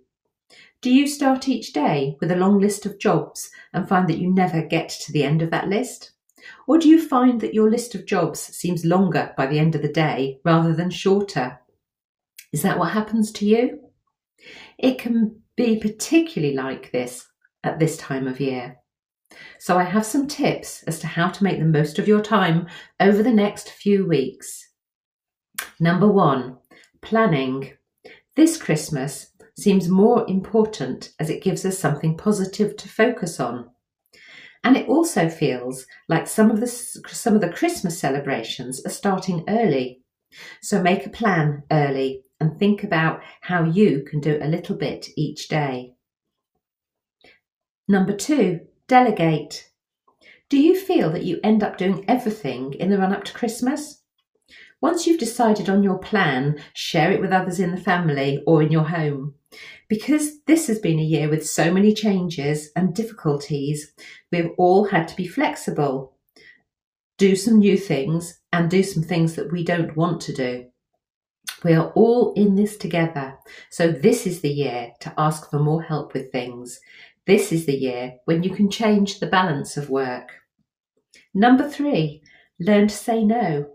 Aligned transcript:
Do 0.81 0.93
you 0.93 1.07
start 1.07 1.47
each 1.47 1.71
day 1.71 2.17
with 2.19 2.29
a 2.29 2.35
long 2.35 2.59
list 2.59 2.85
of 2.85 2.99
jobs 2.99 3.49
and 3.71 3.87
find 3.87 4.09
that 4.09 4.17
you 4.17 4.29
never 4.29 4.61
get 4.61 4.89
to 4.89 5.13
the 5.13 5.23
end 5.23 5.41
of 5.41 5.51
that 5.51 5.69
list? 5.69 6.11
Or 6.67 6.77
do 6.77 6.89
you 6.89 7.07
find 7.07 7.39
that 7.39 7.53
your 7.53 7.71
list 7.71 7.95
of 7.95 8.05
jobs 8.05 8.41
seems 8.41 8.83
longer 8.83 9.33
by 9.37 9.47
the 9.47 9.57
end 9.57 9.73
of 9.73 9.81
the 9.81 9.87
day 9.87 10.41
rather 10.43 10.73
than 10.73 10.89
shorter? 10.89 11.61
Is 12.51 12.61
that 12.63 12.77
what 12.77 12.91
happens 12.91 13.31
to 13.33 13.45
you? 13.45 13.79
It 14.77 14.99
can 14.99 15.43
be 15.55 15.77
particularly 15.79 16.53
like 16.53 16.91
this 16.91 17.25
at 17.67 17.79
this 17.79 17.97
time 17.97 18.27
of 18.27 18.39
year. 18.39 18.77
So 19.59 19.77
I 19.77 19.83
have 19.83 20.05
some 20.05 20.27
tips 20.27 20.83
as 20.83 20.99
to 20.99 21.07
how 21.07 21.29
to 21.29 21.43
make 21.43 21.59
the 21.59 21.65
most 21.65 21.99
of 21.99 22.07
your 22.07 22.21
time 22.21 22.67
over 22.99 23.21
the 23.21 23.33
next 23.33 23.69
few 23.69 24.07
weeks. 24.07 24.69
Number 25.79 26.07
one, 26.07 26.57
planning. 27.01 27.73
This 28.35 28.57
Christmas 28.57 29.27
seems 29.57 29.89
more 29.89 30.27
important 30.29 31.11
as 31.19 31.29
it 31.29 31.43
gives 31.43 31.65
us 31.65 31.77
something 31.77 32.15
positive 32.15 32.77
to 32.77 32.87
focus 32.87 33.39
on. 33.39 33.69
And 34.63 34.77
it 34.77 34.87
also 34.87 35.29
feels 35.29 35.85
like 36.07 36.27
some 36.27 36.51
of 36.51 36.59
the 36.59 36.67
some 36.67 37.35
of 37.35 37.41
the 37.41 37.51
Christmas 37.51 37.99
celebrations 37.99 38.85
are 38.85 38.91
starting 38.91 39.43
early. 39.47 40.01
So 40.61 40.81
make 40.81 41.05
a 41.05 41.09
plan 41.09 41.63
early 41.71 42.23
and 42.39 42.57
think 42.57 42.83
about 42.83 43.21
how 43.41 43.63
you 43.63 44.03
can 44.09 44.19
do 44.19 44.37
a 44.41 44.47
little 44.47 44.75
bit 44.75 45.07
each 45.15 45.47
day. 45.47 45.93
Number 47.87 48.15
two, 48.15 48.61
delegate. 48.87 49.69
Do 50.49 50.57
you 50.57 50.79
feel 50.79 51.09
that 51.11 51.23
you 51.23 51.39
end 51.43 51.63
up 51.63 51.77
doing 51.77 52.03
everything 52.07 52.73
in 52.73 52.89
the 52.89 52.97
run 52.97 53.13
up 53.13 53.23
to 53.25 53.33
Christmas? 53.33 54.01
Once 54.81 55.07
you've 55.07 55.19
decided 55.19 55.69
on 55.69 55.83
your 55.83 55.97
plan, 55.97 56.61
share 56.73 57.11
it 57.11 57.21
with 57.21 57.31
others 57.31 57.59
in 57.59 57.71
the 57.71 57.81
family 57.81 58.43
or 58.45 58.61
in 58.61 58.71
your 58.71 58.83
home. 58.83 59.33
Because 59.87 60.41
this 60.43 60.67
has 60.67 60.79
been 60.79 60.99
a 60.99 61.03
year 61.03 61.29
with 61.29 61.47
so 61.47 61.71
many 61.71 61.93
changes 61.93 62.69
and 62.75 62.93
difficulties, 62.93 63.93
we've 64.31 64.51
all 64.57 64.85
had 64.85 65.07
to 65.07 65.15
be 65.15 65.27
flexible, 65.27 66.13
do 67.17 67.35
some 67.35 67.59
new 67.59 67.77
things, 67.77 68.39
and 68.51 68.69
do 68.69 68.83
some 68.83 69.03
things 69.03 69.35
that 69.35 69.51
we 69.51 69.63
don't 69.63 69.95
want 69.95 70.21
to 70.21 70.33
do. 70.33 70.65
We 71.63 71.73
are 71.73 71.91
all 71.93 72.33
in 72.33 72.55
this 72.55 72.77
together, 72.77 73.35
so 73.71 73.91
this 73.91 74.27
is 74.27 74.41
the 74.41 74.49
year 74.49 74.91
to 74.99 75.13
ask 75.17 75.49
for 75.49 75.59
more 75.59 75.81
help 75.81 76.13
with 76.13 76.31
things. 76.31 76.79
This 77.27 77.51
is 77.51 77.65
the 77.65 77.75
year 77.75 78.15
when 78.23 78.41
you 78.41 78.55
can 78.55 78.71
change 78.71 79.19
the 79.19 79.27
balance 79.27 79.75
of 79.75 79.89
work. 79.89 80.29
Number 81.33 81.69
three, 81.69 82.23
learn 82.57 82.87
to 82.87 82.95
say 82.95 83.21
no. 83.25 83.67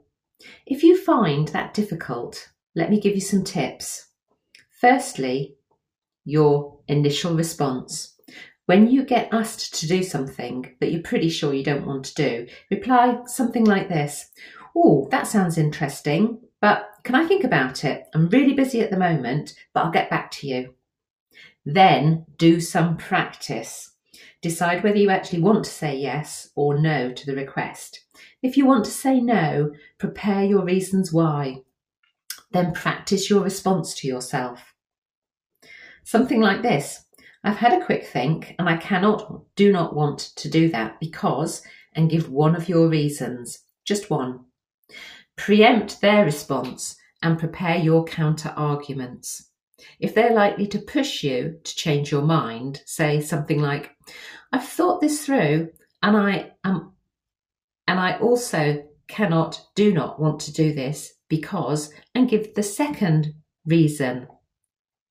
If 0.66 0.82
you 0.82 0.96
find 0.96 1.48
that 1.48 1.74
difficult, 1.74 2.48
let 2.74 2.88
me 2.88 2.98
give 2.98 3.14
you 3.14 3.20
some 3.20 3.44
tips. 3.44 4.08
Firstly, 4.80 5.56
your 6.24 6.78
initial 6.88 7.36
response. 7.36 8.16
When 8.64 8.90
you 8.90 9.04
get 9.04 9.28
asked 9.32 9.74
to 9.80 9.86
do 9.86 10.02
something 10.02 10.74
that 10.80 10.90
you're 10.90 11.02
pretty 11.02 11.28
sure 11.28 11.52
you 11.52 11.62
don't 11.62 11.86
want 11.86 12.06
to 12.06 12.14
do, 12.14 12.46
reply 12.70 13.20
something 13.26 13.64
like 13.64 13.90
this 13.90 14.30
Oh, 14.74 15.08
that 15.10 15.26
sounds 15.26 15.58
interesting, 15.58 16.40
but 16.62 16.88
can 17.04 17.14
I 17.14 17.26
think 17.26 17.44
about 17.44 17.84
it? 17.84 18.04
I'm 18.14 18.30
really 18.30 18.54
busy 18.54 18.80
at 18.80 18.90
the 18.90 18.96
moment, 18.96 19.52
but 19.74 19.84
I'll 19.84 19.92
get 19.92 20.08
back 20.08 20.30
to 20.30 20.46
you. 20.46 20.74
Then 21.64 22.26
do 22.36 22.60
some 22.60 22.96
practice. 22.96 23.92
Decide 24.40 24.82
whether 24.82 24.96
you 24.96 25.10
actually 25.10 25.40
want 25.40 25.64
to 25.64 25.70
say 25.70 25.96
yes 25.96 26.50
or 26.56 26.80
no 26.80 27.12
to 27.12 27.26
the 27.26 27.36
request. 27.36 28.04
If 28.42 28.56
you 28.56 28.66
want 28.66 28.84
to 28.86 28.90
say 28.90 29.20
no, 29.20 29.72
prepare 29.98 30.44
your 30.44 30.64
reasons 30.64 31.12
why. 31.12 31.62
Then 32.50 32.72
practice 32.72 33.30
your 33.30 33.42
response 33.42 33.94
to 33.96 34.08
yourself. 34.08 34.74
Something 36.04 36.40
like 36.40 36.62
this 36.62 37.04
I've 37.44 37.56
had 37.56 37.80
a 37.80 37.84
quick 37.84 38.06
think 38.06 38.54
and 38.58 38.68
I 38.68 38.76
cannot, 38.76 39.42
do 39.56 39.72
not 39.72 39.94
want 39.94 40.18
to 40.36 40.48
do 40.48 40.68
that 40.70 40.98
because, 41.00 41.62
and 41.94 42.10
give 42.10 42.30
one 42.30 42.54
of 42.54 42.68
your 42.68 42.88
reasons, 42.88 43.64
just 43.84 44.10
one. 44.10 44.40
Preempt 45.36 46.00
their 46.00 46.24
response 46.24 46.96
and 47.22 47.38
prepare 47.38 47.76
your 47.76 48.04
counter 48.04 48.52
arguments. 48.56 49.50
If 50.00 50.14
they're 50.14 50.34
likely 50.34 50.66
to 50.68 50.78
push 50.78 51.22
you 51.22 51.58
to 51.62 51.74
change 51.74 52.10
your 52.10 52.22
mind, 52.22 52.82
say 52.86 53.20
something 53.20 53.60
like, 53.60 53.90
I've 54.52 54.66
thought 54.68 55.00
this 55.00 55.24
through 55.24 55.70
and 56.02 56.16
I 56.16 56.52
am 56.64 56.92
and 57.88 57.98
I 57.98 58.18
also 58.18 58.84
cannot, 59.08 59.60
do 59.74 59.92
not 59.92 60.20
want 60.20 60.40
to 60.40 60.52
do 60.52 60.72
this 60.72 61.12
because, 61.28 61.92
and 62.14 62.28
give 62.28 62.54
the 62.54 62.62
second 62.62 63.34
reason 63.66 64.28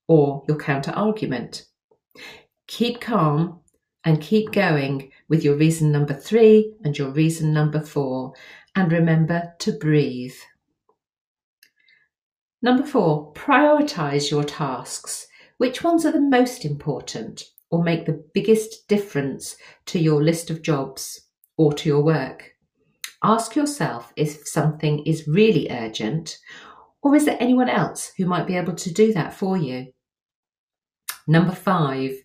or 0.07 0.43
your 0.47 0.57
counter 0.57 0.91
argument. 0.91 1.65
Keep 2.67 3.01
calm 3.01 3.59
and 4.03 4.21
keep 4.21 4.51
going 4.51 5.11
with 5.29 5.43
your 5.43 5.55
reason 5.55 5.91
number 5.91 6.13
three 6.13 6.73
and 6.83 6.97
your 6.97 7.11
reason 7.11 7.53
number 7.53 7.81
four. 7.81 8.33
And 8.75 8.91
remember 8.91 9.53
to 9.59 9.73
breathe. 9.73 10.33
Number 12.63 12.83
four, 12.83 13.33
prioritize 13.33 14.29
your 14.29 14.43
tasks. 14.43 15.27
Which 15.57 15.83
ones 15.83 16.05
are 16.05 16.11
the 16.11 16.21
most 16.21 16.63
important 16.63 17.43
or 17.71 17.83
make 17.83 18.05
the 18.05 18.23
biggest 18.33 18.87
difference 18.87 19.55
to 19.87 19.99
your 19.99 20.23
list 20.23 20.51
of 20.51 20.61
jobs 20.61 21.27
or 21.57 21.73
to 21.73 21.89
your 21.89 22.03
work? 22.03 22.51
Ask 23.23 23.55
yourself 23.55 24.13
if 24.15 24.47
something 24.47 25.05
is 25.05 25.27
really 25.27 25.67
urgent 25.71 26.37
or 27.01 27.15
is 27.15 27.25
there 27.25 27.37
anyone 27.39 27.69
else 27.69 28.11
who 28.17 28.25
might 28.25 28.45
be 28.45 28.57
able 28.57 28.75
to 28.75 28.93
do 28.93 29.11
that 29.13 29.33
for 29.33 29.57
you? 29.57 29.87
Number 31.27 31.53
five, 31.53 32.15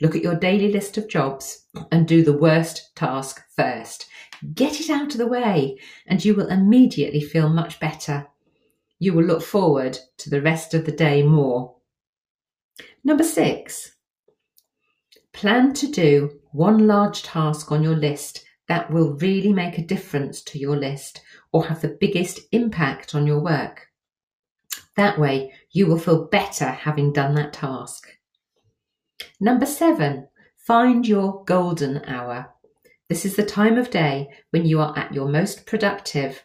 look 0.00 0.16
at 0.16 0.22
your 0.22 0.34
daily 0.34 0.72
list 0.72 0.98
of 0.98 1.08
jobs 1.08 1.66
and 1.92 2.08
do 2.08 2.24
the 2.24 2.36
worst 2.36 2.90
task 2.96 3.40
first. 3.56 4.06
Get 4.54 4.80
it 4.80 4.90
out 4.90 5.12
of 5.12 5.18
the 5.18 5.28
way 5.28 5.78
and 6.08 6.24
you 6.24 6.34
will 6.34 6.48
immediately 6.48 7.20
feel 7.20 7.48
much 7.48 7.78
better 7.78 8.26
you 8.98 9.12
will 9.12 9.24
look 9.24 9.42
forward 9.42 9.98
to 10.18 10.30
the 10.30 10.42
rest 10.42 10.74
of 10.74 10.86
the 10.86 10.92
day 10.92 11.22
more. 11.22 11.76
Number 13.04 13.24
six, 13.24 13.96
plan 15.32 15.74
to 15.74 15.86
do 15.86 16.40
one 16.52 16.86
large 16.86 17.22
task 17.22 17.70
on 17.70 17.82
your 17.82 17.96
list 17.96 18.44
that 18.68 18.90
will 18.90 19.14
really 19.18 19.52
make 19.52 19.78
a 19.78 19.86
difference 19.86 20.42
to 20.42 20.58
your 20.58 20.76
list 20.76 21.20
or 21.52 21.66
have 21.66 21.82
the 21.82 21.96
biggest 22.00 22.40
impact 22.52 23.14
on 23.14 23.26
your 23.26 23.40
work. 23.40 23.86
That 24.96 25.18
way, 25.18 25.52
you 25.70 25.86
will 25.86 25.98
feel 25.98 26.26
better 26.26 26.66
having 26.66 27.12
done 27.12 27.34
that 27.34 27.52
task. 27.52 28.08
Number 29.40 29.66
seven, 29.66 30.28
find 30.56 31.06
your 31.06 31.44
golden 31.44 32.02
hour. 32.06 32.52
This 33.08 33.24
is 33.24 33.36
the 33.36 33.44
time 33.44 33.78
of 33.78 33.90
day 33.90 34.28
when 34.50 34.66
you 34.66 34.80
are 34.80 34.98
at 34.98 35.14
your 35.14 35.28
most 35.28 35.66
productive, 35.66 36.44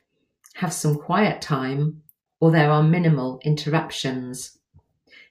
have 0.55 0.73
some 0.73 0.97
quiet 0.97 1.41
time, 1.41 2.03
or 2.41 2.51
there 2.51 2.71
are 2.71 2.83
minimal 2.83 3.39
interruptions. 3.45 4.57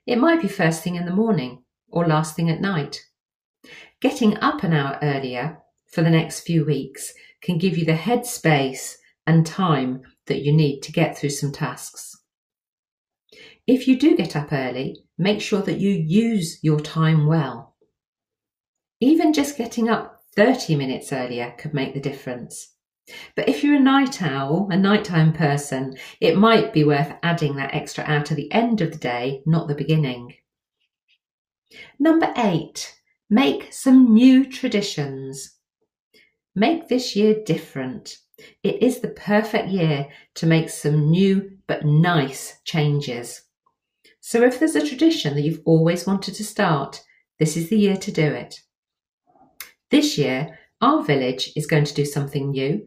It 0.06 0.16
might 0.16 0.40
be 0.40 0.48
first 0.48 0.82
thing 0.82 0.94
in 0.94 1.04
the 1.04 1.12
morning 1.12 1.64
or 1.90 2.06
last 2.06 2.36
thing 2.36 2.48
at 2.48 2.60
night. 2.60 3.04
Getting 4.00 4.38
up 4.38 4.62
an 4.62 4.72
hour 4.72 4.98
earlier 5.02 5.58
for 5.88 6.02
the 6.02 6.10
next 6.10 6.40
few 6.40 6.64
weeks 6.64 7.12
can 7.42 7.58
give 7.58 7.76
you 7.76 7.84
the 7.84 7.92
headspace 7.92 8.94
and 9.26 9.44
time 9.44 10.02
that 10.26 10.42
you 10.42 10.52
need 10.52 10.80
to 10.80 10.92
get 10.92 11.18
through 11.18 11.30
some 11.30 11.52
tasks. 11.52 12.16
If 13.66 13.86
you 13.86 13.98
do 13.98 14.16
get 14.16 14.36
up 14.36 14.52
early, 14.52 15.04
make 15.18 15.40
sure 15.40 15.62
that 15.62 15.78
you 15.78 15.90
use 15.90 16.58
your 16.62 16.80
time 16.80 17.26
well. 17.26 17.74
Even 19.00 19.32
just 19.32 19.58
getting 19.58 19.88
up 19.88 20.22
30 20.36 20.76
minutes 20.76 21.12
earlier 21.12 21.54
could 21.58 21.74
make 21.74 21.92
the 21.92 22.00
difference. 22.00 22.74
But 23.36 23.48
if 23.48 23.62
you're 23.62 23.76
a 23.76 23.80
night 23.80 24.22
owl, 24.22 24.68
a 24.70 24.76
nighttime 24.76 25.32
person, 25.32 25.96
it 26.20 26.36
might 26.36 26.72
be 26.72 26.84
worth 26.84 27.12
adding 27.22 27.56
that 27.56 27.74
extra 27.74 28.04
hour 28.04 28.22
to 28.24 28.34
the 28.34 28.50
end 28.52 28.80
of 28.80 28.92
the 28.92 28.98
day, 28.98 29.42
not 29.46 29.68
the 29.68 29.74
beginning. 29.74 30.34
Number 31.98 32.32
eight, 32.36 32.94
make 33.28 33.72
some 33.72 34.12
new 34.12 34.44
traditions. 34.44 35.56
Make 36.54 36.88
this 36.88 37.14
year 37.14 37.36
different. 37.44 38.18
It 38.62 38.82
is 38.82 39.00
the 39.00 39.08
perfect 39.08 39.68
year 39.68 40.08
to 40.36 40.46
make 40.46 40.70
some 40.70 41.10
new 41.10 41.58
but 41.66 41.84
nice 41.84 42.58
changes. 42.64 43.42
So 44.20 44.42
if 44.42 44.58
there's 44.58 44.76
a 44.76 44.86
tradition 44.86 45.34
that 45.34 45.42
you've 45.42 45.62
always 45.64 46.06
wanted 46.06 46.34
to 46.34 46.44
start, 46.44 47.02
this 47.38 47.56
is 47.56 47.68
the 47.68 47.78
year 47.78 47.96
to 47.96 48.12
do 48.12 48.24
it. 48.24 48.60
This 49.90 50.18
year, 50.18 50.58
our 50.80 51.02
village 51.02 51.52
is 51.56 51.66
going 51.66 51.84
to 51.84 51.94
do 51.94 52.04
something 52.04 52.50
new, 52.50 52.86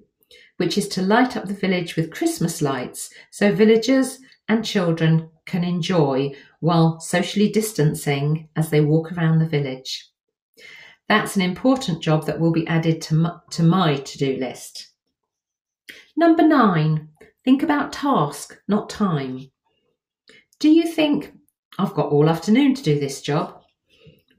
which 0.64 0.78
is 0.78 0.88
to 0.88 1.02
light 1.02 1.36
up 1.36 1.46
the 1.46 1.54
village 1.54 1.98
with 1.98 2.14
Christmas 2.14 2.62
lights 2.62 3.10
so 3.32 3.54
villagers 3.54 4.20
and 4.48 4.64
children 4.64 5.30
can 5.46 5.62
enjoy 5.62 6.34
while 6.62 7.02
socially 7.02 7.50
distancing 7.52 8.48
as 8.56 8.70
they 8.70 8.80
walk 8.80 9.12
around 9.12 9.40
the 9.40 9.46
village. 9.46 10.08
That's 11.10 11.36
an 11.36 11.42
important 11.42 12.02
job 12.02 12.26
that 12.28 12.40
will 12.40 12.54
be 12.54 12.66
added 12.66 13.02
to 13.02 13.16
my, 13.16 13.36
to 13.52 13.64
my 13.64 13.98
to-do 13.98 14.38
list. 14.38 14.92
Number 16.16 16.48
nine, 16.48 17.10
think 17.44 17.62
about 17.62 17.92
task, 17.92 18.58
not 18.70 18.90
time. 18.90 19.52
Do 20.60 20.70
you 20.70 20.88
think 20.88 21.34
I've 21.78 21.94
got 21.94 22.10
all 22.10 22.30
afternoon 22.30 22.74
to 22.76 22.84
do 22.84 22.98
this 23.02 23.22
job? 23.22 23.62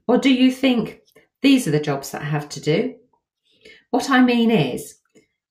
Or 0.07 0.17
do 0.17 0.33
you 0.33 0.51
think 0.51 1.01
these 1.43 1.67
are 1.67 1.71
the 1.71 1.79
jobs 1.79 2.09
that 2.11 2.23
I 2.23 2.25
have 2.25 2.49
to 2.49 2.59
do? 2.59 2.95
What 3.91 4.09
I 4.09 4.23
mean 4.23 4.49
is, 4.49 4.95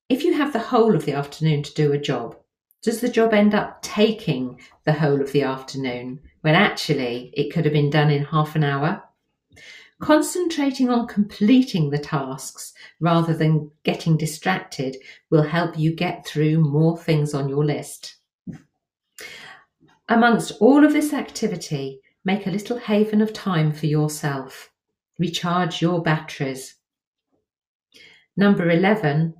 if 0.08 0.24
you 0.24 0.34
have 0.34 0.52
the 0.52 0.58
whole 0.58 0.94
of 0.94 1.04
the 1.04 1.12
afternoon 1.12 1.62
to 1.62 1.74
do 1.74 1.92
a 1.92 1.98
job, 1.98 2.36
does 2.82 3.00
the 3.00 3.08
job 3.08 3.32
end 3.32 3.54
up 3.54 3.82
taking 3.82 4.60
the 4.84 4.92
whole 4.92 5.20
of 5.20 5.32
the 5.32 5.42
afternoon 5.42 6.20
when 6.42 6.54
actually 6.54 7.32
it 7.34 7.52
could 7.52 7.64
have 7.64 7.72
been 7.72 7.90
done 7.90 8.10
in 8.10 8.24
half 8.24 8.54
an 8.54 8.64
hour? 8.64 9.02
Concentrating 10.00 10.90
on 10.90 11.06
completing 11.06 11.88
the 11.88 11.98
tasks 11.98 12.74
rather 13.00 13.32
than 13.32 13.70
getting 13.84 14.18
distracted 14.18 14.96
will 15.30 15.44
help 15.44 15.78
you 15.78 15.94
get 15.94 16.26
through 16.26 16.58
more 16.58 16.98
things 16.98 17.32
on 17.32 17.48
your 17.48 17.64
list. 17.64 18.16
Amongst 20.08 20.52
all 20.60 20.84
of 20.84 20.92
this 20.92 21.14
activity, 21.14 22.00
make 22.22 22.46
a 22.46 22.50
little 22.50 22.76
haven 22.76 23.22
of 23.22 23.32
time 23.32 23.72
for 23.72 23.86
yourself. 23.86 24.70
Recharge 25.18 25.80
your 25.80 26.02
batteries. 26.02 26.74
Number 28.36 28.68
11, 28.68 29.34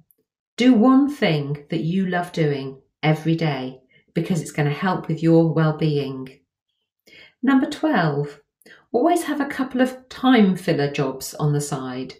do 0.56 0.72
one 0.72 1.10
thing 1.10 1.66
that 1.70 1.80
you 1.80 2.06
love 2.06 2.32
doing 2.32 2.80
every 3.02 3.34
day 3.34 3.80
because 4.14 4.40
it's 4.40 4.52
going 4.52 4.68
to 4.68 4.74
help 4.74 5.08
with 5.08 5.22
your 5.22 5.52
well-being. 5.52 6.40
Number 7.42 7.68
12, 7.68 8.40
always 8.92 9.24
have 9.24 9.40
a 9.40 9.46
couple 9.46 9.80
of 9.80 10.08
time 10.08 10.56
filler 10.56 10.90
jobs 10.90 11.34
on 11.34 11.52
the 11.52 11.60
side. 11.60 12.14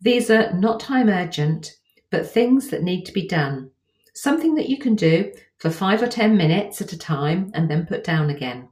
These 0.00 0.30
are 0.30 0.52
not 0.52 0.80
time 0.80 1.08
urgent, 1.08 1.74
but 2.10 2.28
things 2.28 2.68
that 2.68 2.82
need 2.82 3.04
to 3.04 3.12
be 3.12 3.26
done. 3.26 3.70
Something 4.14 4.54
that 4.56 4.68
you 4.68 4.78
can 4.78 4.94
do 4.94 5.32
for 5.58 5.70
five 5.70 6.02
or 6.02 6.06
10 6.06 6.36
minutes 6.36 6.82
at 6.82 6.92
a 6.92 6.98
time 6.98 7.50
and 7.54 7.70
then 7.70 7.86
put 7.86 8.04
down 8.04 8.28
again. 8.28 8.68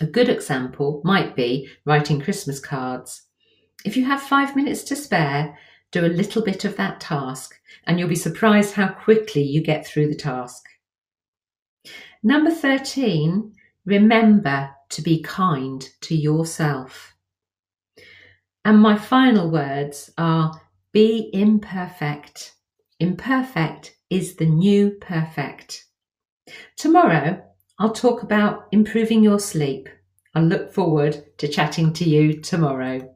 A 0.00 0.06
good 0.06 0.28
example 0.28 1.02
might 1.04 1.34
be 1.34 1.68
writing 1.84 2.20
Christmas 2.20 2.60
cards. 2.60 3.22
If 3.84 3.96
you 3.96 4.04
have 4.04 4.22
five 4.22 4.54
minutes 4.54 4.84
to 4.84 4.96
spare, 4.96 5.58
do 5.92 6.04
a 6.04 6.08
little 6.08 6.42
bit 6.42 6.64
of 6.64 6.76
that 6.76 7.00
task 7.00 7.54
and 7.86 7.98
you'll 7.98 8.08
be 8.08 8.14
surprised 8.14 8.74
how 8.74 8.88
quickly 8.88 9.42
you 9.42 9.62
get 9.62 9.86
through 9.86 10.08
the 10.08 10.14
task. 10.14 10.64
Number 12.22 12.50
13, 12.50 13.52
remember 13.84 14.70
to 14.90 15.02
be 15.02 15.22
kind 15.22 15.88
to 16.02 16.14
yourself. 16.14 17.14
And 18.64 18.78
my 18.78 18.96
final 18.96 19.50
words 19.50 20.10
are 20.18 20.60
be 20.92 21.30
imperfect. 21.32 22.54
Imperfect 22.98 23.96
is 24.10 24.36
the 24.36 24.46
new 24.46 24.90
perfect. 25.00 25.86
Tomorrow, 26.76 27.42
I'll 27.78 27.92
talk 27.92 28.22
about 28.22 28.66
improving 28.72 29.22
your 29.22 29.38
sleep. 29.38 29.88
I 30.34 30.40
look 30.40 30.72
forward 30.72 31.24
to 31.38 31.48
chatting 31.48 31.92
to 31.94 32.04
you 32.08 32.40
tomorrow. 32.40 33.14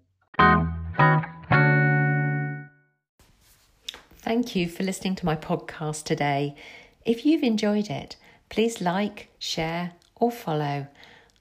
Thank 4.25 4.56
you 4.56 4.71
for 4.71 4.85
listening 4.85 5.17
to 5.17 5.26
my 5.26 5.37
podcast 5.37 6.05
today. 6.05 6.55
If 7.05 7.26
you've 7.26 7.43
enjoyed 7.43 7.91
it, 7.91 8.17
please 8.49 8.81
like, 8.81 9.29
share, 9.38 9.93
or 10.15 10.31
follow. 10.31 10.87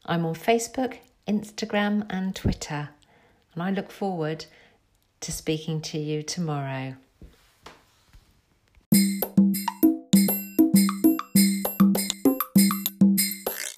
I'm 0.06 0.26
on 0.26 0.36
Facebook, 0.36 0.98
Instagram, 1.26 2.06
and 2.10 2.36
Twitter, 2.36 2.90
and 3.54 3.64
I 3.64 3.72
look 3.72 3.90
forward 3.90 4.48
to 5.22 5.32
speaking 5.32 5.80
to 5.80 5.98
you 5.98 6.24
tomorrow. 6.24 6.96